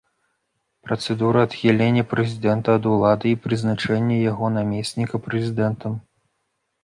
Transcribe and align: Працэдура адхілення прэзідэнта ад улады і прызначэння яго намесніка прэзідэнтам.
Працэдура 0.85 1.39
адхілення 1.47 2.03
прэзідэнта 2.13 2.69
ад 2.79 2.83
улады 2.95 3.27
і 3.31 3.35
прызначэння 3.43 4.17
яго 4.31 4.45
намесніка 4.57 5.15
прэзідэнтам. 5.27 5.93